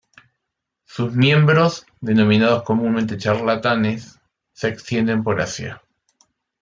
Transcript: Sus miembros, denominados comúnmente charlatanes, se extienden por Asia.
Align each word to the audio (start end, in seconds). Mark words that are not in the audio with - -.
Sus 0.83 1.13
miembros, 1.13 1.85
denominados 1.99 2.63
comúnmente 2.63 3.19
charlatanes, 3.19 4.19
se 4.51 4.67
extienden 4.69 5.23
por 5.23 5.39
Asia. 5.39 5.79